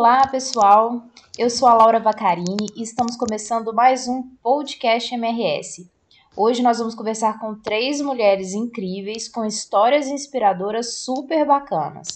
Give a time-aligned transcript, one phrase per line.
[0.00, 1.02] Olá, pessoal.
[1.36, 5.86] Eu sou a Laura Vacarini e estamos começando mais um podcast MRS.
[6.34, 12.08] Hoje nós vamos conversar com três mulheres incríveis com histórias inspiradoras super bacanas.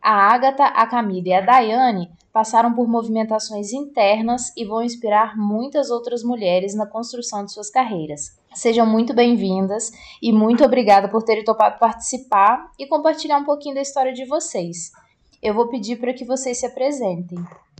[0.00, 5.90] A Ágata, a Camila e a Daiane passaram por movimentações internas e vão inspirar muitas
[5.90, 8.38] outras mulheres na construção de suas carreiras.
[8.54, 13.82] Sejam muito bem-vindas e muito obrigada por terem topado participar e compartilhar um pouquinho da
[13.82, 14.92] história de vocês.
[15.40, 17.38] Eu vou pedir para que vocês se apresentem.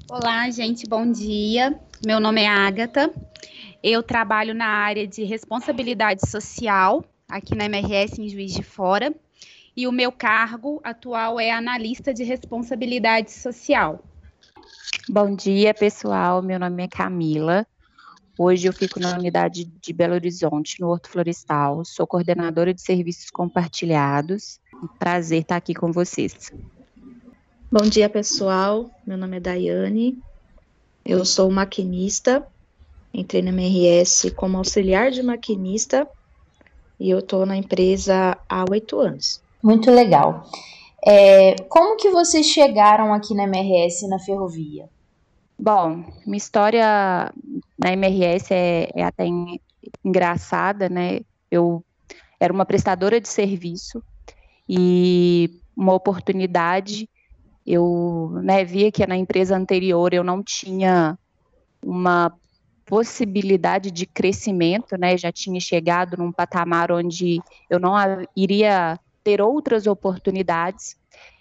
[0.09, 1.77] Olá, gente, bom dia.
[2.07, 3.13] Meu nome é Ágata.
[3.83, 9.13] Eu trabalho na área de responsabilidade social aqui na MRS em Juiz de Fora.
[9.77, 14.05] E o meu cargo atual é analista de responsabilidade social.
[15.09, 16.41] Bom dia, pessoal.
[16.41, 17.67] Meu nome é Camila.
[18.39, 21.85] Hoje eu fico na unidade de Belo Horizonte, no Horto Florestal.
[21.85, 24.61] Sou coordenadora de serviços compartilhados.
[24.97, 26.53] prazer estar aqui com vocês.
[27.71, 28.91] Bom dia, pessoal.
[29.07, 30.19] Meu nome é Daiane.
[31.05, 32.43] Eu sou maquinista.
[33.13, 36.09] Entrei na MRS como auxiliar de maquinista
[36.99, 39.43] e eu estou na empresa há oito anos.
[39.63, 40.49] Muito legal.
[41.07, 44.89] É, como que vocês chegaram aqui na MRS na ferrovia?
[45.59, 47.31] Bom, minha história
[47.79, 49.27] na MRS é, é até
[50.03, 51.21] engraçada, né?
[51.51, 51.85] Eu
[52.41, 54.03] era uma prestadora de serviço
[54.67, 57.07] e uma oportunidade
[57.69, 61.19] eu né, via que na empresa anterior eu não tinha
[61.83, 62.33] uma
[62.87, 65.19] possibilidade de crescimento, né?
[65.19, 67.39] Já tinha chegado num patamar onde
[67.69, 67.95] eu não
[68.35, 70.97] iria ter outras oportunidades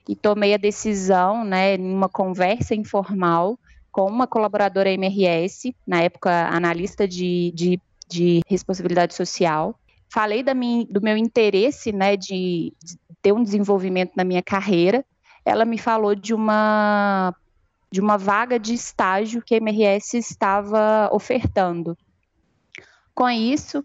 [0.09, 3.57] e tomei a decisão, né, em uma conversa informal
[3.89, 9.79] com uma colaboradora MRS, na época analista de, de, de responsabilidade social.
[10.09, 15.05] Falei da minha, do meu interesse, né, de, de ter um desenvolvimento na minha carreira
[15.47, 17.33] ela me falou de uma
[17.89, 21.97] de uma vaga de estágio que a MRS estava ofertando.
[23.15, 23.83] Com isso,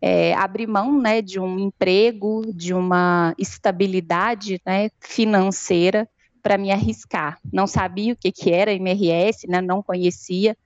[0.00, 6.08] é, abri mão né, de um emprego, de uma estabilidade né, financeira
[6.42, 7.38] para me arriscar.
[7.52, 10.56] Não sabia o que, que era MRS, né, não conhecia.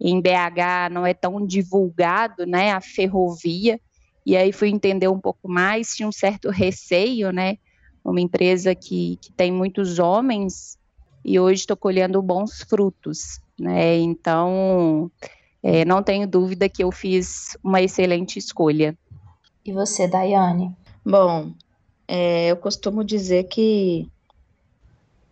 [0.00, 3.80] Em BH não é tão divulgado né, a ferrovia,
[4.24, 7.56] e aí fui entender um pouco mais, tinha um certo receio, né,
[8.10, 10.78] uma empresa que, que tem muitos homens
[11.24, 13.96] e hoje estou colhendo bons frutos, né?
[13.98, 15.10] Então,
[15.62, 18.96] é, não tenho dúvida que eu fiz uma excelente escolha.
[19.64, 20.74] E você, Daiane?
[21.04, 21.52] Bom,
[22.06, 24.08] é, eu costumo dizer que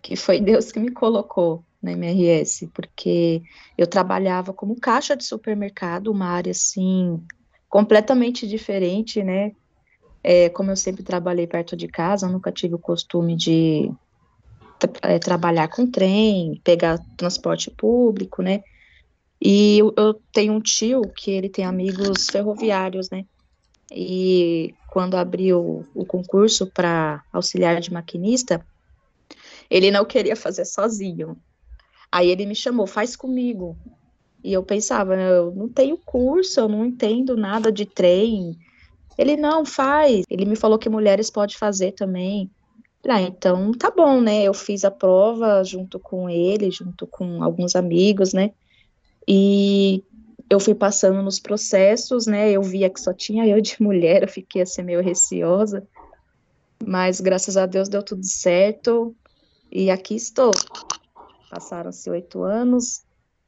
[0.03, 3.43] que foi Deus que me colocou na MRS, porque
[3.77, 7.21] eu trabalhava como caixa de supermercado, uma área assim
[7.69, 9.53] completamente diferente, né?
[10.29, 13.89] É, como eu sempre trabalhei perto de casa, eu nunca tive o costume de
[15.01, 18.61] é, trabalhar com trem, pegar transporte público, né?
[19.41, 23.25] E eu, eu, tenho um tio que ele tem amigos ferroviários, né?
[23.93, 28.67] E quando abriu o concurso para auxiliar de maquinista,
[29.71, 31.37] ele não queria fazer sozinho.
[32.11, 33.79] Aí ele me chamou, faz comigo.
[34.43, 38.59] E eu pensava, eu não tenho curso, eu não entendo nada de trem,
[39.17, 40.25] ele não faz.
[40.29, 42.51] Ele me falou que mulheres pode fazer também.
[43.09, 44.43] Ah, então tá bom, né?
[44.43, 48.53] Eu fiz a prova junto com ele, junto com alguns amigos, né?
[49.29, 50.03] E
[50.51, 52.51] eu fui passando nos processos, né?
[52.51, 55.87] Eu via que só tinha eu de mulher, eu fiquei assim meio receosa.
[56.85, 59.15] Mas graças a Deus deu tudo certo.
[59.71, 60.51] E aqui estou.
[61.51, 63.05] Passaram-se oito anos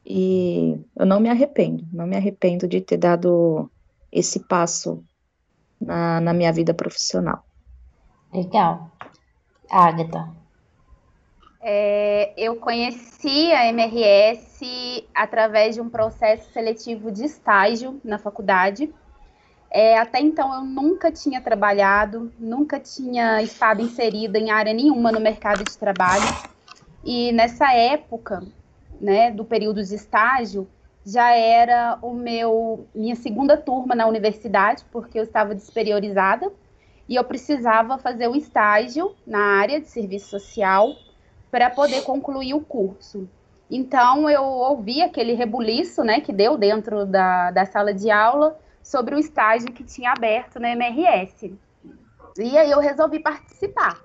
[0.07, 3.71] e eu não me arrependo, não me arrependo de ter dado
[4.11, 5.05] esse passo
[5.89, 7.43] na, na minha vida profissional.
[8.33, 8.91] Legal.
[9.71, 10.29] Agatha.
[11.61, 18.93] É, eu conheci a MRS através de um processo seletivo de estágio na faculdade.
[19.71, 25.21] É, até então eu nunca tinha trabalhado, nunca tinha estado inserida em área nenhuma no
[25.21, 26.25] mercado de trabalho.
[27.03, 28.43] E nessa época,
[29.01, 30.69] né, do período de estágio,
[31.09, 36.53] já era o meu minha segunda turma na universidade, porque eu estava desperiorizada
[37.09, 40.95] e eu precisava fazer um estágio na área de serviço social
[41.51, 43.27] para poder concluir o curso.
[43.71, 49.15] Então eu ouvi aquele rebuliço, né, que deu dentro da, da sala de aula sobre
[49.15, 51.57] o estágio que tinha aberto na MRS.
[52.39, 53.99] E aí eu resolvi participar.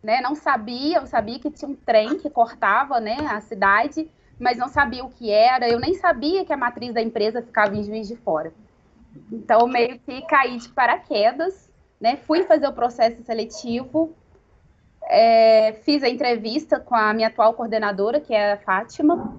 [0.00, 0.20] Né?
[0.20, 4.08] Não sabia, eu sabia que tinha um trem que cortava, né, a cidade
[4.38, 5.68] mas não sabia o que era.
[5.68, 8.52] Eu nem sabia que a matriz da empresa ficava em Juiz de Fora.
[9.32, 11.70] Então, meio que caí de paraquedas,
[12.00, 12.16] né?
[12.16, 14.14] Fui fazer o processo seletivo,
[15.08, 19.36] é, fiz a entrevista com a minha atual coordenadora, que é a Fátima,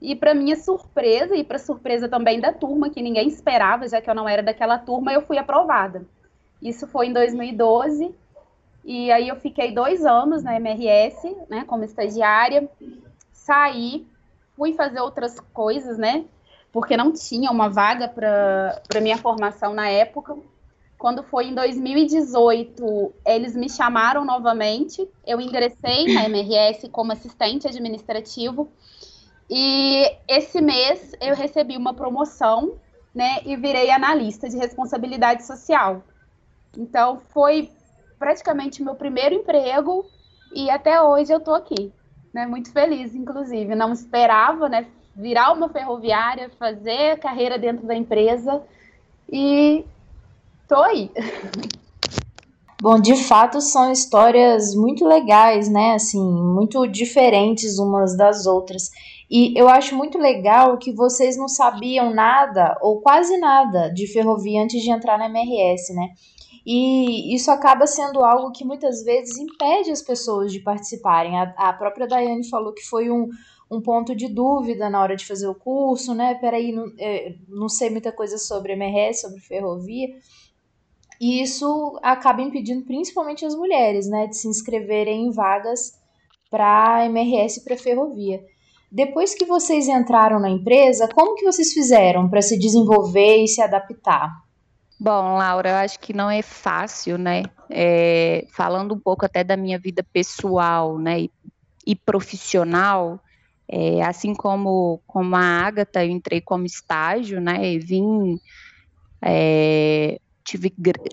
[0.00, 4.08] e para minha surpresa, e para surpresa também da turma, que ninguém esperava, já que
[4.08, 6.06] eu não era daquela turma, eu fui aprovada.
[6.62, 8.14] Isso foi em 2012,
[8.84, 12.68] e aí eu fiquei dois anos na MRS, né, como estagiária,
[13.32, 14.06] saí,
[14.60, 16.26] fui fazer outras coisas, né,
[16.70, 20.36] porque não tinha uma vaga para minha formação na época.
[20.98, 25.08] Quando foi em 2018, eles me chamaram novamente.
[25.26, 28.70] Eu ingressei na MRS como assistente administrativo.
[29.48, 32.74] E esse mês eu recebi uma promoção,
[33.14, 36.02] né, e virei analista de responsabilidade social.
[36.76, 37.72] Então foi
[38.18, 40.04] praticamente meu primeiro emprego
[40.54, 41.90] e até hoje eu estou aqui,
[42.32, 43.74] né, muito feliz, inclusive.
[43.74, 48.62] Não esperava, né, virar uma ferroviária, fazer carreira dentro da empresa
[49.30, 49.84] e
[50.68, 51.10] tô aí.
[52.82, 55.92] Bom, de fato são histórias muito legais, né?
[55.92, 58.84] Assim, muito diferentes umas das outras.
[59.30, 64.62] E eu acho muito legal que vocês não sabiam nada ou quase nada de ferrovia
[64.62, 66.08] antes de entrar na MRS, né?
[66.64, 71.38] E isso acaba sendo algo que muitas vezes impede as pessoas de participarem.
[71.38, 73.28] A, a própria Daiane falou que foi um,
[73.70, 76.34] um ponto de dúvida na hora de fazer o curso, né?
[76.34, 80.08] Peraí, não, é, não sei muita coisa sobre MRS, sobre ferrovia.
[81.20, 86.00] E isso acaba impedindo principalmente as mulheres, né, de se inscreverem em vagas
[86.50, 88.42] para MRS e para ferrovia.
[88.90, 93.60] Depois que vocês entraram na empresa, como que vocês fizeram para se desenvolver e se
[93.60, 94.30] adaptar?
[95.02, 97.44] Bom, Laura, eu acho que não é fácil, né?
[97.70, 101.30] É, falando um pouco até da minha vida pessoal, né, e,
[101.86, 103.18] e profissional,
[103.66, 108.38] é, assim como, como a Agatha, eu entrei como estágio, né, e vim,
[109.24, 110.70] é, tive,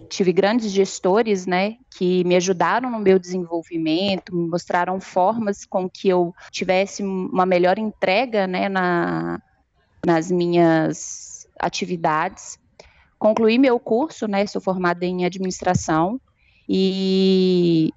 [0.10, 6.10] tive grandes gestores, né, que me ajudaram no meu desenvolvimento, me mostraram formas com que
[6.10, 9.40] eu tivesse uma melhor entrega, né, na,
[10.06, 12.60] nas minhas atividades.
[13.20, 16.20] Concluí meu curso, né, sou formada em administração,
[16.70, 17.94] e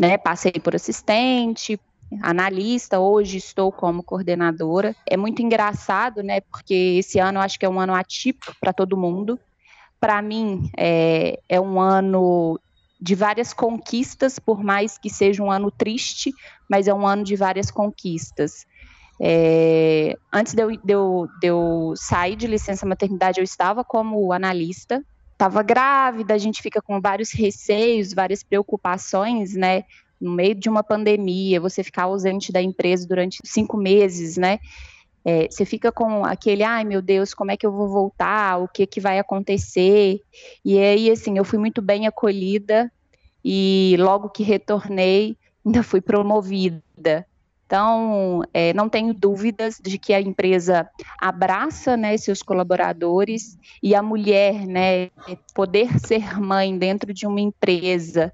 [0.00, 1.78] né, passei por assistente,
[2.20, 4.94] analista, hoje estou como coordenadora.
[5.06, 6.40] É muito engraçado, né?
[6.40, 9.38] Porque esse ano eu acho que é um ano atípico para todo mundo.
[10.00, 12.60] Para mim, é, é um ano
[13.00, 16.32] de várias conquistas, por mais que seja um ano triste,
[16.68, 18.66] mas é um ano de várias conquistas.
[19.24, 24.32] É, antes de eu, de, eu, de eu sair de licença maternidade, eu estava como
[24.32, 29.84] analista, estava grávida, a gente fica com vários receios, várias preocupações, né?
[30.22, 34.60] no meio de uma pandemia, você ficar ausente da empresa durante cinco meses, né?
[35.24, 38.58] É, você fica com aquele, ai meu Deus, como é que eu vou voltar?
[38.58, 40.20] O que que vai acontecer?
[40.64, 42.90] E aí, assim, eu fui muito bem acolhida
[43.44, 45.36] e logo que retornei,
[45.66, 47.26] ainda fui promovida.
[47.72, 50.86] Então, é, não tenho dúvidas de que a empresa
[51.18, 55.08] abraça né, seus colaboradores e a mulher, né,
[55.54, 58.30] poder ser mãe dentro de uma empresa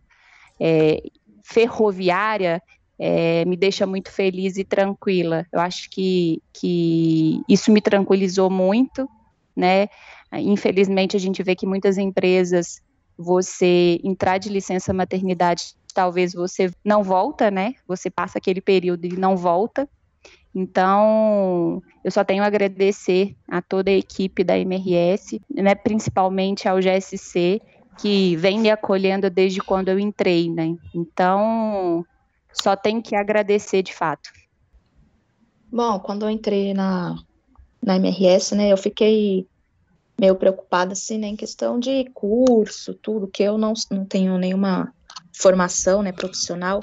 [0.58, 1.00] é,
[1.44, 2.60] ferroviária
[2.98, 5.46] é, me deixa muito feliz e tranquila.
[5.52, 9.08] Eu acho que, que isso me tranquilizou muito,
[9.54, 9.86] né?
[10.32, 12.82] Infelizmente, a gente vê que muitas empresas,
[13.16, 17.74] você entrar de licença maternidade, talvez você não volta, né?
[17.88, 19.88] Você passa aquele período e não volta.
[20.54, 26.80] Então, eu só tenho a agradecer a toda a equipe da MRS, né, principalmente ao
[26.80, 27.60] GSC,
[28.00, 30.76] que vem me acolhendo desde quando eu entrei, né?
[30.94, 32.06] Então,
[32.52, 34.30] só tenho que agradecer de fato.
[35.68, 37.16] Bom, quando eu entrei na,
[37.82, 39.48] na MRS, né, eu fiquei
[40.16, 44.94] meio preocupada, assim, né, em questão de curso, tudo, que eu não, não tenho nenhuma
[45.32, 46.80] formação, né, profissional,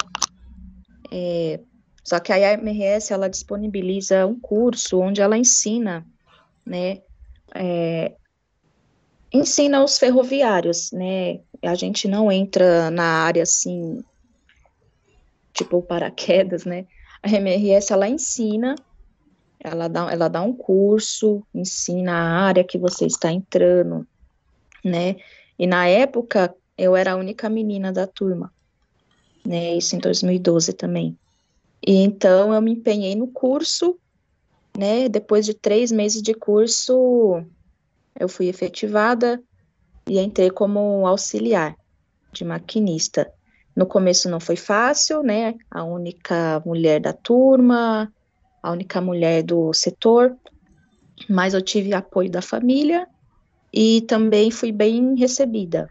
[1.10, 1.60] é,
[2.02, 6.06] só que a MRS, ela disponibiliza um curso onde ela ensina,
[6.64, 7.02] né,
[7.54, 8.14] é,
[9.32, 11.40] ensina os ferroviários, né?
[11.62, 14.02] A gente não entra na área assim,
[15.52, 16.86] tipo paraquedas, né?
[17.22, 18.74] A MRS ela ensina,
[19.58, 24.06] ela dá, ela dá um curso, ensina a área que você está entrando,
[24.84, 25.16] né?
[25.58, 28.52] E na época eu era a única menina da turma,
[29.44, 29.76] né?
[29.76, 31.16] Isso em 2012 também.
[31.86, 33.98] E então eu me empenhei no curso,
[34.76, 35.08] né?
[35.08, 37.42] Depois de três meses de curso,
[38.18, 39.42] eu fui efetivada
[40.08, 41.76] e entrei como auxiliar
[42.32, 43.30] de maquinista.
[43.74, 45.54] No começo não foi fácil, né?
[45.70, 48.12] A única mulher da turma,
[48.62, 50.36] a única mulher do setor,
[51.28, 53.06] mas eu tive apoio da família
[53.72, 55.90] e também fui bem recebida,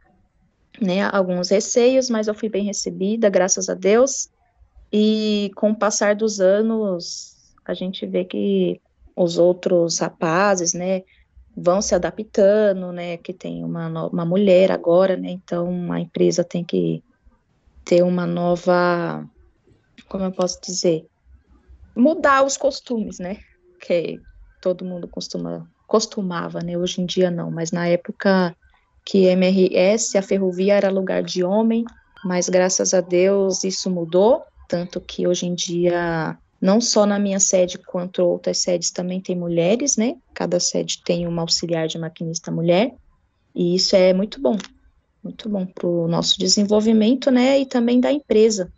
[0.82, 1.04] né?
[1.04, 4.30] Alguns receios, mas eu fui bem recebida, graças a Deus.
[4.92, 8.80] E com o passar dos anos, a gente vê que
[9.16, 11.04] os outros rapazes, né,
[11.56, 16.64] vão se adaptando, né, que tem uma, uma mulher agora, né, então a empresa tem
[16.66, 17.02] que
[17.86, 19.26] ter uma nova,
[20.10, 21.06] como eu posso dizer,
[21.96, 23.40] mudar os costumes, né,
[23.80, 24.20] que
[24.62, 28.56] todo mundo costuma, costumava, né, hoje em dia não, mas na época
[29.06, 31.86] que MRS, a ferrovia era lugar de homem,
[32.24, 37.40] mas graças a Deus isso mudou, tanto que hoje em dia não só na minha
[37.40, 40.16] sede quanto outras sedes também tem mulheres, né?
[40.34, 42.96] Cada sede tem uma auxiliar de maquinista mulher,
[43.54, 44.58] e isso é muito bom,
[45.24, 47.60] muito bom para o nosso desenvolvimento, né?
[47.60, 48.74] E também da empresa.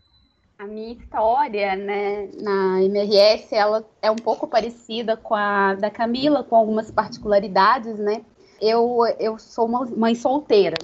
[0.59, 6.43] A minha história, né, na MRS, ela é um pouco parecida com a da Camila,
[6.43, 8.23] com algumas particularidades, né?
[8.61, 10.77] Eu, eu sou mãe solteira.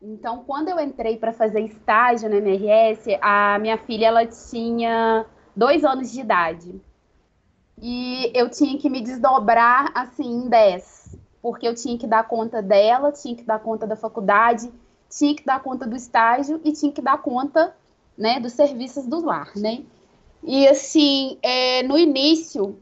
[0.00, 5.84] Então, quando eu entrei para fazer estágio na MRS, a minha filha ela tinha dois
[5.84, 6.80] anos de idade.
[7.80, 12.60] E eu tinha que me desdobrar assim em 10, porque eu tinha que dar conta
[12.60, 14.72] dela, tinha que dar conta da faculdade,
[15.08, 17.74] tinha que dar conta do estágio e tinha que dar conta
[18.16, 19.82] né, dos serviços do lar, né?
[20.42, 22.81] E assim, é, no início,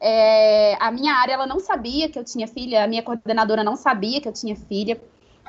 [0.00, 3.76] é, a minha área ela não sabia que eu tinha filha, a minha coordenadora não
[3.76, 5.00] sabia que eu tinha filha.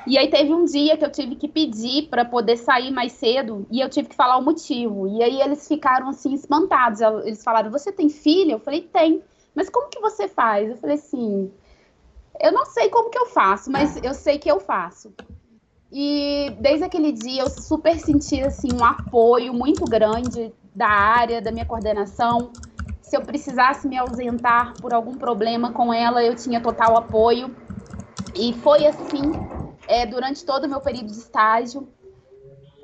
[0.06, 3.66] E aí teve um dia que eu tive que pedir para poder sair mais cedo
[3.70, 5.06] e eu tive que falar o motivo.
[5.06, 7.00] E aí eles ficaram assim espantados.
[7.00, 9.22] Eles falaram: "Você tem filha?" Eu falei: "Tem".
[9.54, 10.70] Mas como que você faz?
[10.70, 11.50] Eu falei assim:
[12.40, 15.14] "Eu não sei como que eu faço, mas eu sei que eu faço".
[15.92, 21.52] E desde aquele dia eu super senti assim um apoio muito grande da área, da
[21.52, 22.50] minha coordenação.
[23.12, 27.54] Se eu precisasse me ausentar por algum problema com ela, eu tinha total apoio.
[28.34, 29.20] E foi assim
[29.86, 31.86] é, durante todo o meu período de estágio.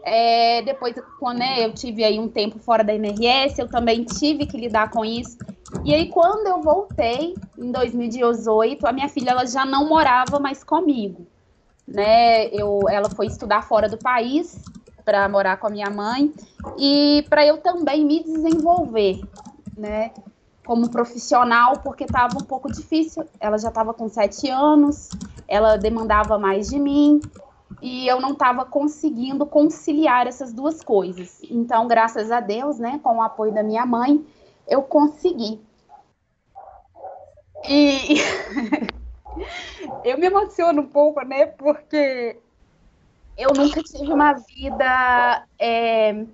[0.04, 4.44] É, depois, quando né, eu tive aí um tempo fora da MRS, eu também tive
[4.44, 5.38] que lidar com isso.
[5.82, 10.62] E aí, quando eu voltei, em 2018, a minha filha ela já não morava mais
[10.62, 11.26] comigo.
[11.86, 12.48] Né?
[12.48, 14.62] Eu, ela foi estudar fora do país
[15.06, 16.34] para morar com a minha mãe
[16.78, 19.22] e para eu também me desenvolver,
[19.78, 20.12] né?
[20.68, 23.26] como profissional, porque estava um pouco difícil.
[23.40, 25.08] Ela já estava com sete anos,
[25.48, 27.22] ela demandava mais de mim
[27.80, 31.40] e eu não estava conseguindo conciliar essas duas coisas.
[31.50, 34.22] Então, graças a Deus, né, com o apoio da minha mãe,
[34.66, 35.58] eu consegui.
[37.66, 38.16] E
[40.04, 42.38] eu me emociono um pouco, né, porque
[43.38, 46.26] eu nunca tive uma vida é,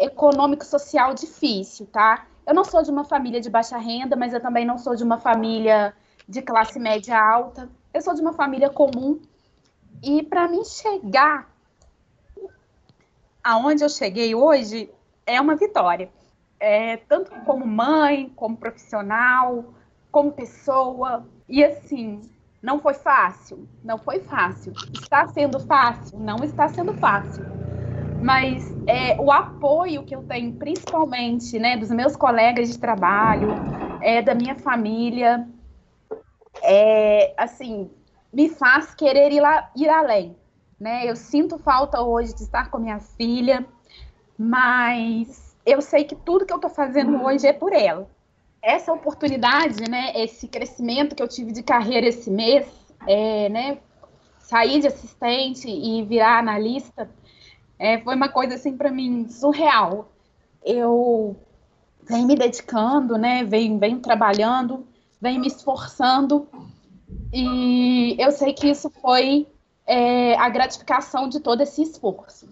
[0.00, 2.24] econômico-social difícil, tá?
[2.48, 5.04] Eu não sou de uma família de baixa renda, mas eu também não sou de
[5.04, 5.94] uma família
[6.26, 7.68] de classe média alta.
[7.92, 9.20] Eu sou de uma família comum.
[10.02, 11.46] E para mim chegar
[13.44, 14.90] aonde eu cheguei hoje
[15.26, 16.08] é uma vitória.
[16.58, 19.66] É, tanto como mãe, como profissional,
[20.10, 21.26] como pessoa.
[21.46, 22.22] E assim,
[22.62, 23.68] não foi fácil?
[23.84, 24.72] Não foi fácil.
[24.94, 26.18] Está sendo fácil?
[26.18, 27.57] Não está sendo fácil
[28.20, 33.54] mas é, o apoio que eu tenho, principalmente, né, dos meus colegas de trabalho,
[34.00, 35.46] é, da minha família,
[36.62, 37.90] é, assim,
[38.32, 40.36] me faz querer ir, lá, ir além,
[40.78, 41.08] né?
[41.08, 43.64] Eu sinto falta hoje de estar com minha filha,
[44.36, 48.08] mas eu sei que tudo que eu estou fazendo hoje é por ela.
[48.60, 52.66] Essa oportunidade, né, esse crescimento que eu tive de carreira esse mês,
[53.06, 53.78] é, né,
[54.38, 57.08] sair de assistente e virar analista,
[57.78, 60.10] é, foi uma coisa assim para mim surreal.
[60.64, 61.36] Eu
[62.02, 63.44] venho me dedicando, né?
[63.44, 64.86] Venho, venho trabalhando,
[65.20, 66.48] venho me esforçando
[67.32, 69.46] e eu sei que isso foi
[69.86, 72.48] é, a gratificação de todo esse esforço.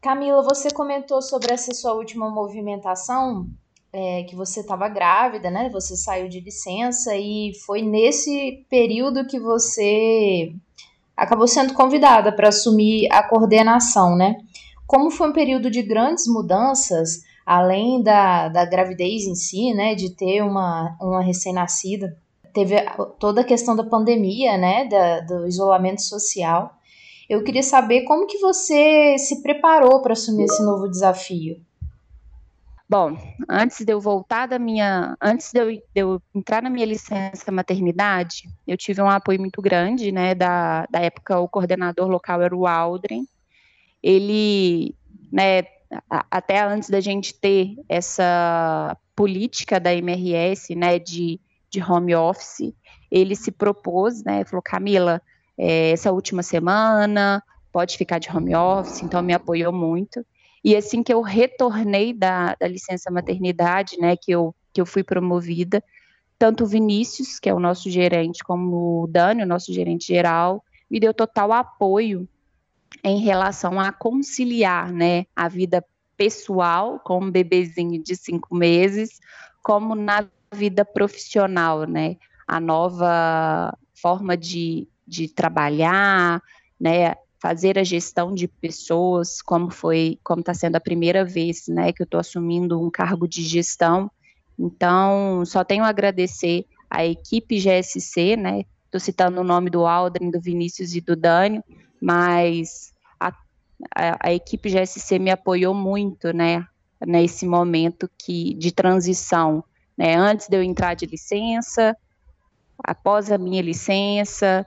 [0.00, 3.48] Camila, você comentou sobre essa sua última movimentação,
[3.92, 5.68] é, que você estava grávida, né?
[5.70, 10.54] Você saiu de licença e foi nesse período que você
[11.16, 14.36] acabou sendo convidada para assumir a coordenação, né?
[14.86, 20.10] Como foi um período de grandes mudanças, além da, da gravidez em si, né, de
[20.10, 22.16] ter uma, uma recém-nascida,
[22.52, 22.76] teve
[23.18, 26.74] toda a questão da pandemia, né, da, do isolamento social.
[27.28, 31.56] Eu queria saber como que você se preparou para assumir esse novo desafio.
[32.88, 33.16] Bom,
[33.48, 37.50] antes de eu voltar da minha, antes de eu, de eu, entrar na minha licença
[37.50, 42.54] maternidade, eu tive um apoio muito grande, né, da, da época o coordenador local era
[42.54, 43.26] o Aldrin,
[44.00, 44.94] ele,
[45.32, 45.64] né,
[46.08, 52.72] até antes da gente ter essa política da MRS, né, de, de home office,
[53.10, 55.20] ele se propôs, né, falou, Camila,
[55.58, 60.24] é, essa última semana pode ficar de home office, então me apoiou muito,
[60.66, 65.04] E assim que eu retornei da, da licença maternidade, né, que eu, que eu fui
[65.04, 65.80] promovida,
[66.36, 70.64] tanto o Vinícius, que é o nosso gerente, como o Dani, o nosso gerente geral,
[70.90, 72.28] me deu total apoio
[73.04, 75.84] em relação a conciliar, né, a vida
[76.16, 79.20] pessoal com um bebezinho de cinco meses,
[79.62, 86.42] como na vida profissional, né, a nova forma de, de trabalhar,
[86.80, 87.14] né,
[87.46, 92.02] fazer a gestão de pessoas, como foi, como está sendo a primeira vez, né, que
[92.02, 94.10] eu estou assumindo um cargo de gestão.
[94.58, 100.28] Então, só tenho a agradecer à equipe GSC, né, estou citando o nome do Aldrin,
[100.28, 101.62] do Vinícius e do Dânio,
[102.02, 103.28] mas a,
[103.94, 106.66] a, a equipe GSC me apoiou muito, né,
[107.06, 109.62] nesse momento que de transição,
[109.96, 111.96] né, antes de eu entrar de licença,
[112.82, 114.66] após a minha licença.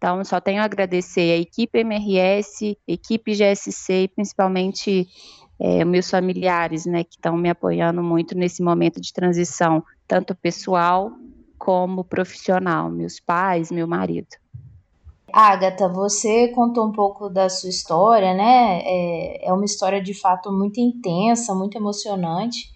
[0.00, 5.06] Então, só tenho a agradecer a equipe MRS, equipe GSC e principalmente
[5.60, 11.12] é, meus familiares, né, que estão me apoiando muito nesse momento de transição, tanto pessoal
[11.58, 14.28] como profissional, meus pais, meu marido.
[15.30, 18.80] Agatha, você contou um pouco da sua história, né?
[18.82, 22.70] É, é uma história de fato muito intensa, muito emocionante.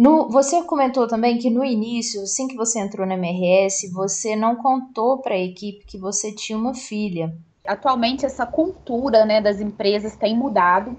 [0.00, 4.56] No, você comentou também que no início, assim que você entrou na MRS, você não
[4.56, 7.36] contou para a equipe que você tinha uma filha.
[7.66, 10.96] Atualmente essa cultura né, das empresas tem mudado,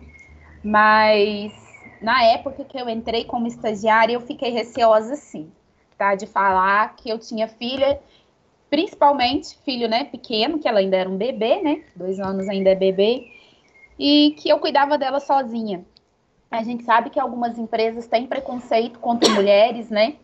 [0.63, 1.51] mas
[1.99, 5.51] na época que eu entrei como estagiária, eu fiquei receosa sim,
[5.97, 6.13] tá?
[6.13, 7.99] De falar que eu tinha filha,
[8.69, 11.81] principalmente filho né, pequeno, que ela ainda era um bebê, né?
[11.95, 13.25] Dois anos ainda é bebê,
[13.97, 15.83] e que eu cuidava dela sozinha.
[16.51, 20.17] A gente sabe que algumas empresas têm preconceito contra mulheres, né?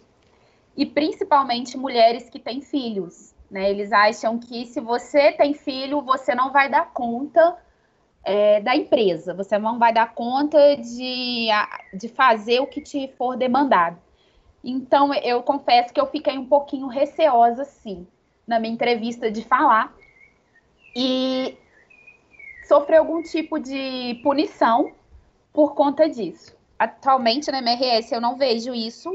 [0.75, 3.71] E principalmente mulheres que têm filhos, né?
[3.71, 7.57] Eles acham que se você tem filho, você não vai dar conta
[8.25, 11.47] é, da empresa, você não vai dar conta de,
[11.93, 13.97] de fazer o que te for demandado.
[14.61, 18.05] Então, eu confesso que eu fiquei um pouquinho receosa, sim,
[18.45, 19.95] na minha entrevista de falar.
[20.93, 21.57] E
[22.67, 24.91] sofri algum tipo de punição
[25.57, 26.55] por conta disso.
[26.77, 29.11] Atualmente na MRS eu não vejo isso,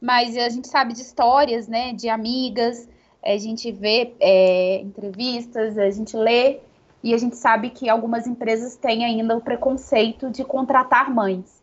[0.00, 2.88] mas a gente sabe de histórias, né, de amigas,
[3.22, 6.60] a gente vê é, entrevistas, a gente lê
[7.04, 11.62] e a gente sabe que algumas empresas têm ainda o preconceito de contratar mães.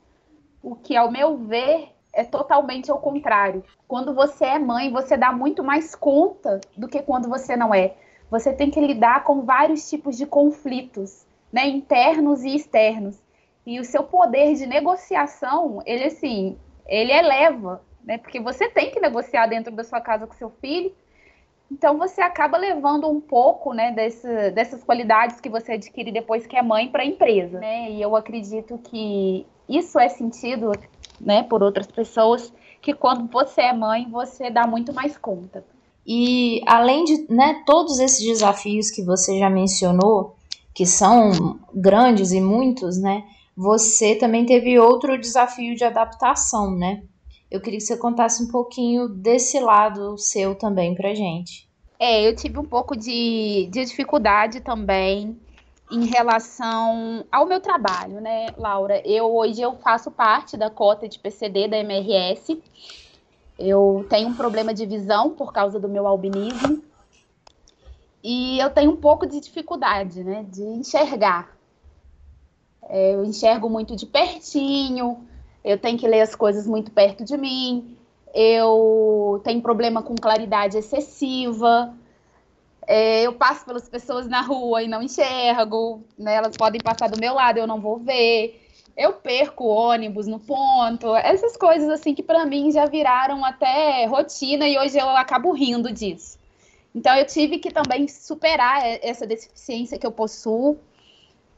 [0.61, 3.63] O que, ao meu ver, é totalmente ao contrário.
[3.87, 7.95] Quando você é mãe, você dá muito mais conta do que quando você não é.
[8.29, 13.19] Você tem que lidar com vários tipos de conflitos, né, internos e externos
[13.69, 18.17] e o seu poder de negociação, ele assim, ele eleva, né?
[18.17, 20.91] Porque você tem que negociar dentro da sua casa com seu filho.
[21.71, 26.58] Então você acaba levando um pouco, né, desse, dessas qualidades que você adquire depois que
[26.58, 27.91] é mãe para a empresa, né?
[27.91, 30.71] E eu acredito que isso é sentido,
[31.21, 32.51] né, por outras pessoas,
[32.82, 35.63] que quando você é mãe, você dá muito mais conta.
[36.08, 40.36] E além de, né, todos esses desafios que você já mencionou,
[40.73, 43.23] que são grandes e muitos, né?
[43.59, 47.03] Você também teve outro desafio de adaptação, né?
[47.51, 51.67] Eu queria que você contasse um pouquinho desse lado seu também pra gente.
[51.99, 55.37] É, eu tive um pouco de, de dificuldade também
[55.91, 59.01] em relação ao meu trabalho, né, Laura?
[59.05, 62.63] Eu hoje eu faço parte da cota de PCD da MRS.
[63.57, 66.81] Eu tenho um problema de visão por causa do meu albinismo.
[68.23, 71.58] E eu tenho um pouco de dificuldade, né, de enxergar.
[72.87, 75.25] É, eu enxergo muito de pertinho,
[75.63, 77.97] eu tenho que ler as coisas muito perto de mim,
[78.33, 81.93] eu tenho problema com claridade excessiva,
[82.87, 86.35] é, eu passo pelas pessoas na rua e não enxergo, né?
[86.35, 88.65] elas podem passar do meu lado, eu não vou ver.
[88.97, 94.67] Eu perco ônibus no ponto, essas coisas assim que para mim já viraram até rotina
[94.67, 96.37] e hoje eu acabo rindo disso.
[96.93, 100.77] Então eu tive que também superar essa deficiência que eu possuo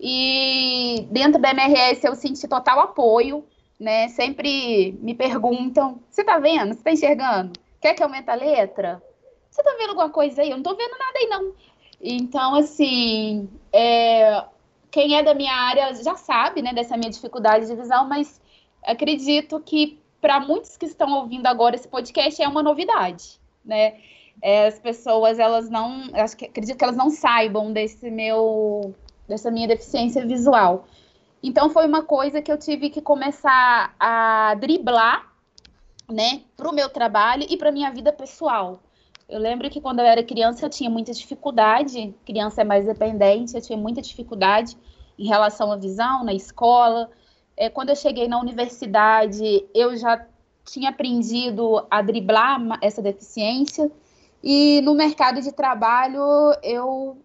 [0.03, 3.45] e dentro da MRS eu senti total apoio,
[3.79, 4.07] né?
[4.07, 6.73] Sempre me perguntam: você tá vendo?
[6.73, 7.53] Você tá enxergando?
[7.79, 9.01] Quer que aumente a letra?
[9.51, 10.49] Você tá vendo alguma coisa aí?
[10.49, 11.53] Eu não tô vendo nada aí, não.
[12.01, 14.43] Então, assim, é,
[14.89, 18.41] quem é da minha área já sabe, né, dessa minha dificuldade de visão, mas
[18.83, 23.97] acredito que para muitos que estão ouvindo agora esse podcast é uma novidade, né?
[24.41, 28.95] É, as pessoas, elas não, acho que, acredito que elas não saibam desse meu
[29.27, 30.85] dessa minha deficiência visual.
[31.43, 35.31] Então foi uma coisa que eu tive que começar a driblar,
[36.09, 38.81] né, o meu trabalho e para minha vida pessoal.
[39.27, 43.55] Eu lembro que quando eu era criança eu tinha muita dificuldade, criança é mais dependente,
[43.55, 44.77] eu tinha muita dificuldade
[45.17, 47.09] em relação à visão na escola.
[47.55, 50.25] É, quando eu cheguei na universidade, eu já
[50.65, 53.89] tinha aprendido a driblar essa deficiência.
[54.43, 56.21] E no mercado de trabalho,
[56.61, 57.17] eu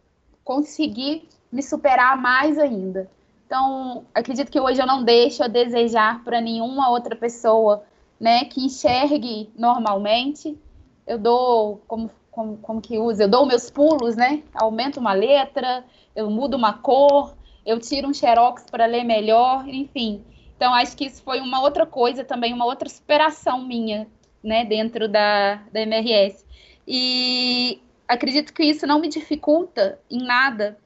[0.45, 3.11] consegui me superar mais ainda.
[3.47, 7.83] Então, acredito que hoje eu não deixo a desejar para nenhuma outra pessoa,
[8.21, 10.59] né, que enxergue normalmente.
[11.07, 13.25] Eu dou, como, como, como que usa?
[13.25, 14.43] Eu dou meus pulos, né?
[14.53, 20.23] Aumento uma letra, eu mudo uma cor, eu tiro um xerox para ler melhor, enfim.
[20.57, 24.07] Então, acho que isso foi uma outra coisa também, uma outra superação minha,
[24.43, 26.45] né, dentro da, da MRS.
[26.87, 30.79] E acredito que isso não me dificulta em nada,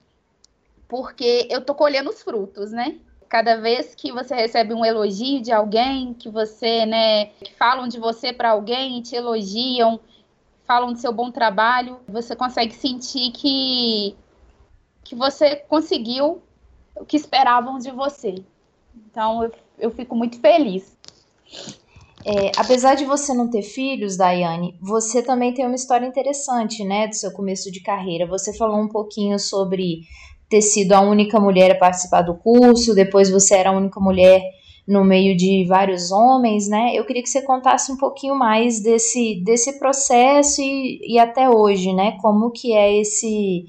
[0.90, 2.98] porque eu tô colhendo os frutos, né?
[3.28, 7.98] Cada vez que você recebe um elogio de alguém, que você, né, que falam de
[7.98, 10.00] você para alguém, te elogiam,
[10.66, 14.16] falam do seu bom trabalho, você consegue sentir que
[15.04, 16.42] que você conseguiu
[16.94, 18.34] o que esperavam de você.
[19.06, 20.96] Então eu, eu fico muito feliz.
[22.24, 27.08] É, apesar de você não ter filhos, Daiane, você também tem uma história interessante, né,
[27.08, 28.26] do seu começo de carreira.
[28.26, 30.02] Você falou um pouquinho sobre
[30.50, 34.42] ter sido a única mulher a participar do curso, depois você era a única mulher
[34.86, 36.90] no meio de vários homens, né?
[36.94, 41.92] Eu queria que você contasse um pouquinho mais desse, desse processo e, e até hoje,
[41.92, 42.18] né?
[42.20, 43.64] Como que é esse,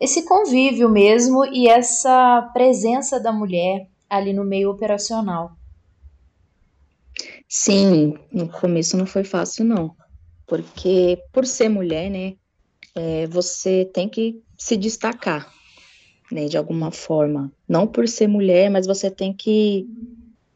[0.00, 5.52] esse convívio mesmo e essa presença da mulher ali no meio operacional.
[7.46, 9.94] Sim, no começo não foi fácil, não.
[10.46, 12.34] Porque por ser mulher, né,
[12.94, 15.52] é, você tem que se destacar,
[16.30, 17.52] né, de alguma forma.
[17.68, 19.86] Não por ser mulher, mas você tem que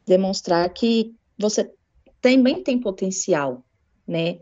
[0.05, 1.71] demonstrar que você
[2.21, 3.63] também tem potencial,
[4.07, 4.39] né?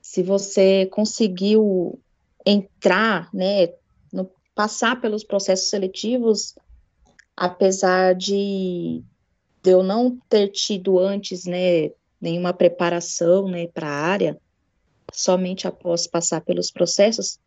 [0.00, 2.00] Se você conseguiu
[2.44, 3.68] entrar, né,
[4.12, 6.56] no, passar pelos processos seletivos,
[7.36, 9.02] apesar de
[9.62, 14.40] de eu não ter tido antes, né, nenhuma preparação, né, para a área,
[15.12, 17.38] somente após passar pelos processos,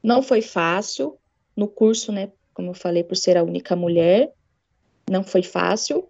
[0.00, 1.18] não foi fácil
[1.60, 4.32] no curso, né, como eu falei, por ser a única mulher,
[5.08, 6.08] não foi fácil,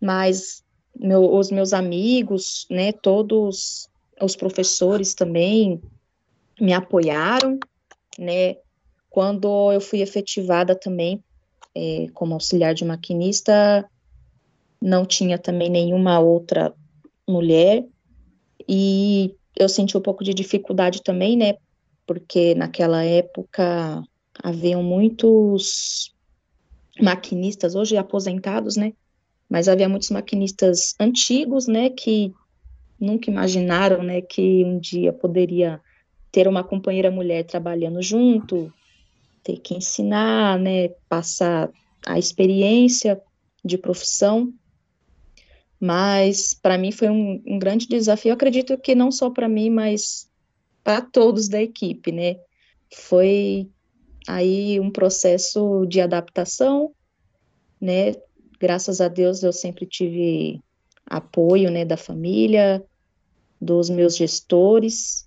[0.00, 0.62] mas
[0.96, 3.88] meu, os meus amigos, né, todos
[4.20, 5.82] os professores também
[6.60, 7.58] me apoiaram,
[8.16, 8.56] né,
[9.10, 11.22] quando eu fui efetivada também
[11.74, 13.84] é, como auxiliar de maquinista,
[14.80, 16.72] não tinha também nenhuma outra
[17.26, 17.84] mulher,
[18.68, 21.56] e eu senti um pouco de dificuldade também, né,
[22.06, 24.04] porque naquela época
[24.42, 26.14] haviam muitos
[27.00, 28.92] maquinistas, hoje aposentados, né,
[29.48, 32.32] mas havia muitos maquinistas antigos, né, que
[33.00, 35.80] nunca imaginaram, né, que um dia poderia
[36.30, 38.72] ter uma companheira mulher trabalhando junto,
[39.42, 41.70] ter que ensinar, né, passar
[42.06, 43.20] a experiência
[43.64, 44.52] de profissão,
[45.80, 48.30] mas para mim foi um, um, grande desafio.
[48.30, 50.28] Eu acredito que não só para mim, mas
[50.82, 52.36] para todos da equipe, né?
[52.92, 53.68] Foi
[54.28, 56.92] aí um processo de adaptação,
[57.80, 58.12] né?
[58.60, 60.60] Graças a Deus eu sempre tive
[61.06, 62.84] apoio, né, da família,
[63.58, 65.26] dos meus gestores,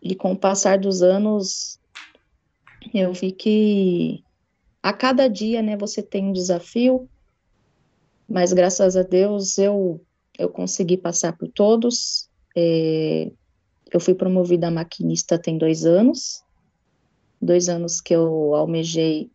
[0.00, 1.78] e com o passar dos anos
[2.94, 4.24] eu vi que
[4.82, 7.08] a cada dia, né, você tem um desafio,
[8.26, 10.00] mas graças a Deus eu,
[10.38, 12.30] eu consegui passar por todos.
[12.56, 13.30] É,
[13.92, 16.42] eu fui promovida a maquinista tem dois anos,
[17.42, 19.30] dois anos que eu almejei,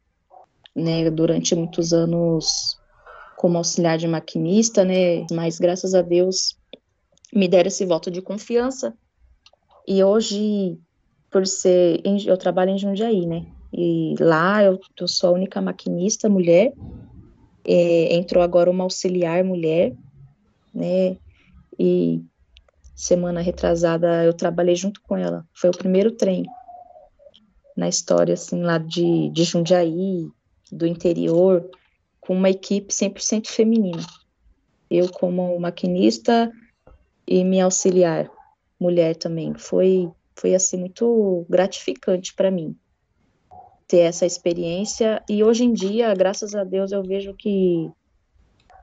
[0.76, 2.80] né, durante muitos anos
[3.38, 6.58] como auxiliar de maquinista, né, mas graças a Deus
[7.34, 8.93] me deram esse voto de confiança,
[9.88, 10.80] e hoje,
[11.30, 16.30] por ser, eu trabalho em Jundiaí, né, e lá eu, eu sou a única maquinista
[16.30, 16.74] mulher,
[17.67, 19.93] é, entrou agora uma auxiliar mulher,
[20.74, 21.17] né?
[21.78, 22.22] E
[22.96, 25.46] semana retrasada eu trabalhei junto com ela.
[25.54, 26.46] Foi o primeiro trem
[27.78, 30.28] na história, assim, lá de, de Jundiaí,
[30.72, 31.70] do interior,
[32.20, 34.04] com uma equipe 100% feminina.
[34.90, 36.52] Eu como maquinista
[37.26, 38.30] e minha auxiliar,
[38.80, 39.54] mulher também.
[39.56, 42.76] Foi, foi assim, muito gratificante para mim
[43.88, 45.24] ter essa experiência.
[45.30, 47.90] E hoje em dia, graças a Deus, eu vejo que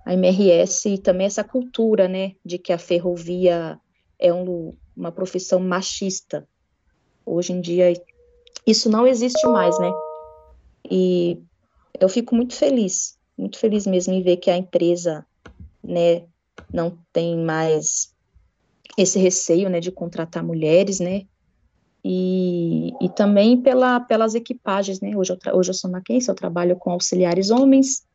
[0.07, 3.79] a MRS e também essa cultura, né, de que a ferrovia
[4.19, 6.47] é um, uma profissão machista.
[7.27, 7.93] Hoje em dia,
[8.67, 9.93] isso não existe mais, né?
[10.91, 11.39] E
[12.01, 15.25] eu fico muito feliz, muito feliz mesmo em ver que a empresa,
[15.83, 16.25] né,
[16.73, 18.13] não tem mais
[18.97, 21.27] esse receio, né, de contratar mulheres, né?
[22.05, 26.77] e, e também pela, pelas equipagens, né, hoje eu, hoje eu sou maquense, eu trabalho
[26.77, 28.07] com auxiliares homens,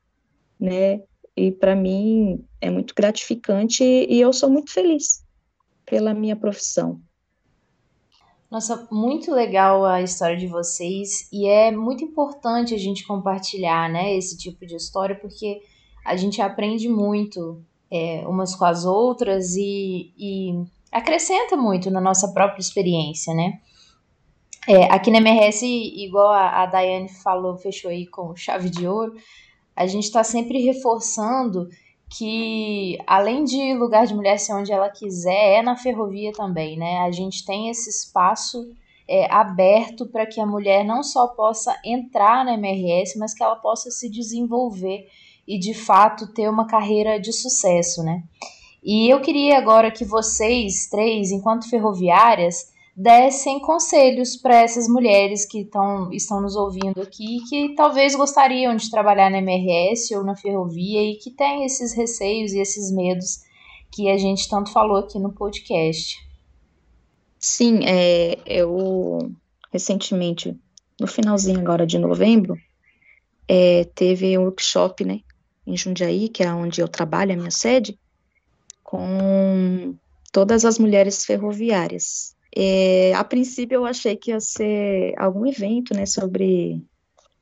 [0.59, 1.01] né,
[1.35, 5.23] e para mim é muito gratificante e eu sou muito feliz
[5.85, 7.01] pela minha profissão.
[8.49, 14.15] Nossa, muito legal a história de vocês e é muito importante a gente compartilhar, né,
[14.17, 15.61] esse tipo de história porque
[16.03, 22.29] a gente aprende muito é, umas com as outras e, e, acrescenta muito na nossa
[22.29, 23.59] própria experiência, né?
[24.67, 29.13] É, aqui na MRS, igual a, a Daiane falou, fechou aí com chave de ouro,
[29.75, 31.69] a gente está sempre reforçando
[32.09, 36.99] que além de lugar de mulher ser onde ela quiser, é na ferrovia também, né?
[36.99, 38.73] A gente tem esse espaço
[39.07, 43.55] é, aberto para que a mulher não só possa entrar na MRS, mas que ela
[43.55, 45.07] possa se desenvolver
[45.47, 48.23] e de fato ter uma carreira de sucesso, né?
[48.83, 55.63] E eu queria agora que vocês três, enquanto ferroviárias, dessem conselhos para essas mulheres que
[55.63, 61.01] tão, estão nos ouvindo aqui, que talvez gostariam de trabalhar na MRS ou na ferrovia
[61.01, 63.39] e que têm esses receios e esses medos
[63.89, 66.17] que a gente tanto falou aqui no podcast.
[67.39, 69.31] Sim, é, eu
[69.71, 70.53] recentemente,
[70.99, 72.57] no finalzinho agora de novembro,
[73.47, 75.21] é, teve um workshop, né,
[75.65, 77.97] em Jundiaí, que é onde eu trabalho, a minha sede,
[78.83, 79.95] com
[80.33, 82.37] todas as mulheres ferroviárias.
[82.55, 86.83] É, a princípio eu achei que ia ser algum evento, né, sobre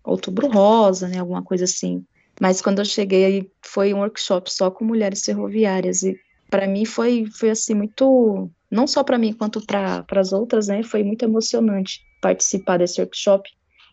[0.03, 2.05] Outubro Rosa, né, alguma coisa assim.
[2.39, 6.15] Mas quando eu cheguei, foi um workshop só com mulheres ferroviárias e
[6.49, 10.83] para mim foi foi assim muito, não só para mim quanto para as outras, né,
[10.83, 13.49] foi muito emocionante participar desse workshop.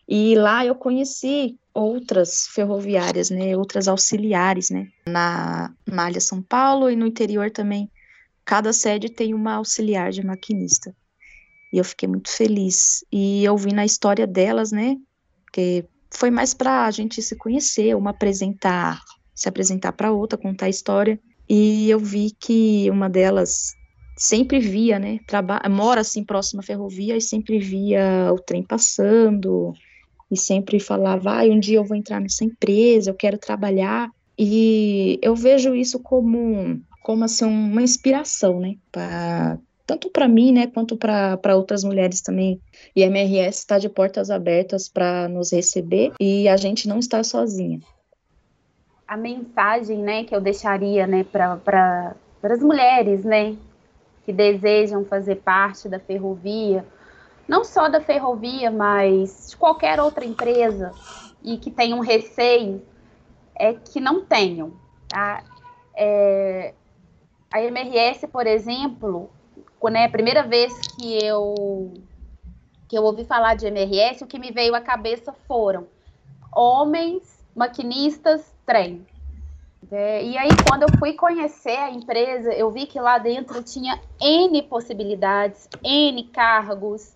[0.07, 6.95] E lá eu conheci outras ferroviárias, né, outras auxiliares, né, na Malha São Paulo e
[6.95, 7.89] no interior também.
[8.45, 10.95] Cada sede tem uma auxiliar de maquinista.
[11.75, 13.03] E eu fiquei muito feliz.
[13.11, 14.95] E ouvindo a história delas, né?
[15.43, 19.01] Porque foi mais para a gente se conhecer, uma apresentar,
[19.35, 21.19] se apresentar para outra, contar a história.
[21.49, 23.73] E eu vi que uma delas
[24.17, 25.19] sempre via, né?
[25.69, 29.73] mora assim próxima à ferrovia e sempre via o trem passando
[30.31, 34.09] e sempre falava, ah, um dia eu vou entrar nessa empresa, eu quero trabalhar.
[34.39, 40.67] E eu vejo isso como como assim uma inspiração, né, para tanto para mim, né,
[40.67, 42.59] quanto para outras mulheres também.
[42.95, 47.23] E a MRS está de portas abertas para nos receber e a gente não está
[47.23, 47.79] sozinha.
[49.07, 53.55] A mensagem, né, que eu deixaria, né, para pra, as mulheres, né,
[54.25, 56.83] que desejam fazer parte da ferrovia,
[57.47, 60.91] não só da ferrovia, mas de qualquer outra empresa
[61.43, 62.81] e que tenham receio,
[63.55, 64.73] é que não tenham,
[65.07, 65.43] tá?
[65.95, 66.73] É,
[67.53, 69.29] a MRS, por exemplo,
[69.83, 71.93] né, a primeira vez que eu
[72.87, 75.87] que eu ouvi falar de MRS, o que me veio à cabeça foram
[76.55, 79.05] homens, maquinistas, trem.
[79.91, 83.99] É, e aí, quando eu fui conhecer a empresa, eu vi que lá dentro tinha
[84.19, 87.15] N possibilidades, N cargos,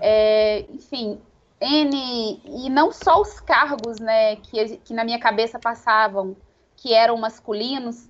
[0.00, 1.20] é, enfim,
[1.60, 2.40] N.
[2.44, 6.36] E não só os cargos né, que, que na minha cabeça passavam,
[6.76, 8.08] que eram masculinos,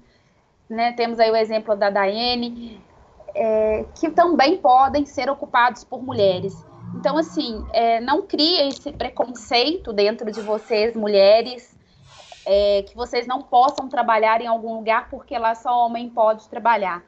[0.69, 2.83] né, temos aí o exemplo da Daiane,
[3.37, 6.65] é, que também podem ser ocupados por mulheres.
[6.95, 11.77] Então, assim, é, não crie esse preconceito dentro de vocês, mulheres,
[12.47, 17.05] é, que vocês não possam trabalhar em algum lugar porque lá só homem pode trabalhar.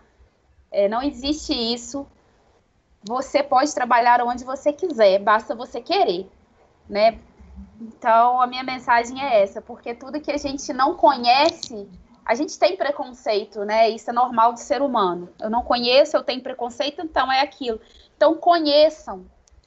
[0.71, 2.07] É, não existe isso.
[3.03, 6.29] Você pode trabalhar onde você quiser, basta você querer,
[6.88, 7.19] né?
[7.81, 11.88] Então, a minha mensagem é essa, porque tudo que a gente não conhece,
[12.29, 13.88] a gente tem preconceito, né?
[13.88, 15.31] Isso é normal do ser humano.
[15.41, 17.81] Eu não conheço, eu tenho preconceito, então é aquilo.
[18.14, 19.25] Então conheçam,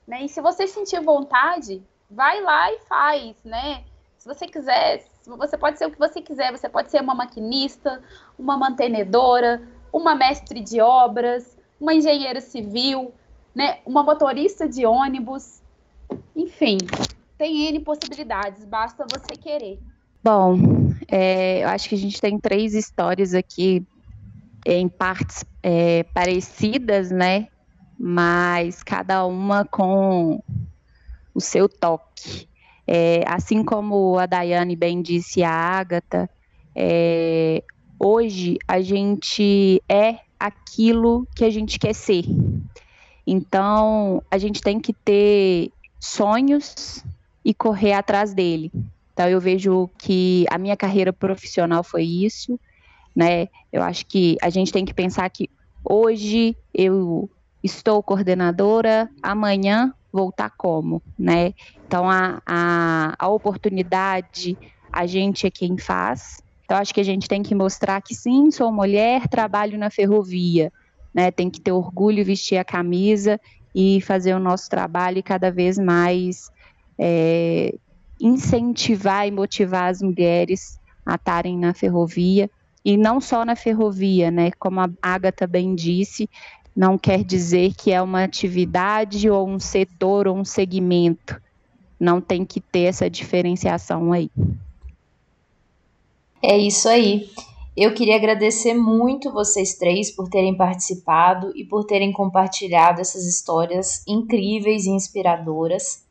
[0.08, 0.22] né?
[0.22, 3.84] E se você sentir vontade, vai lá e faz, né?
[4.16, 8.00] Se você quiser, você pode ser o que você quiser, você pode ser uma maquinista,
[8.38, 13.12] uma mantenedora, uma mestre de obras, uma engenheira civil,
[13.56, 13.80] né?
[13.88, 15.64] Uma motorista de ônibus,
[16.36, 16.78] enfim,
[17.40, 19.80] tem N possibilidades, basta você querer.
[20.24, 23.86] Bom, é, eu acho que a gente tem três histórias aqui
[24.66, 27.50] em partes é, parecidas, né?
[28.00, 30.42] Mas cada uma com
[31.36, 32.48] o seu toque.
[32.88, 36.30] É, assim como a Daiane bem disse, a Ágata,
[36.74, 37.62] é,
[38.00, 42.24] hoje a gente é aquilo que a gente quer ser.
[43.28, 47.04] Então, a gente tem que ter sonhos
[47.44, 48.72] e correr atrás dele.
[49.14, 52.60] Então eu vejo que a minha carreira profissional foi isso,
[53.16, 53.48] né?
[53.72, 55.50] Eu acho que a gente tem que pensar que
[55.84, 57.30] hoje eu
[57.64, 61.54] estou coordenadora, amanhã voltar como, né?
[61.86, 64.58] Então a, a, a oportunidade
[64.92, 68.50] a gente é quem faz, Então, acho que a gente tem que mostrar que sim,
[68.52, 70.72] sou mulher, trabalho na ferrovia,
[71.14, 71.32] né?
[71.32, 73.40] Tem que ter orgulho, vestir a camisa
[73.76, 76.50] e fazer o nosso trabalho cada vez mais
[77.00, 77.74] é,
[78.22, 82.50] incentivar e motivar as mulheres a estarem na ferrovia
[82.86, 84.52] e não só na ferrovia, né?
[84.60, 86.30] Como a Agatha bem disse,
[86.76, 91.40] não quer dizer que é uma atividade ou um setor ou um segmento.
[92.00, 94.30] Não tem que ter essa diferenciação aí.
[96.42, 97.30] É isso aí.
[97.78, 104.04] Eu queria agradecer muito vocês três por terem participado e por terem compartilhado essas histórias
[104.08, 106.04] incríveis e inspiradoras.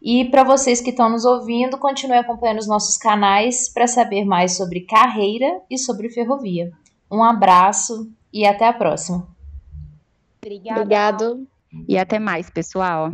[0.00, 4.56] E para vocês que estão nos ouvindo, continue acompanhando os nossos canais para saber mais
[4.56, 6.72] sobre carreira e sobre ferrovia.
[7.10, 9.26] Um abraço e até a próxima.
[10.40, 10.80] Obrigada.
[10.80, 11.46] Obrigado.
[11.86, 13.10] E até mais, pessoal.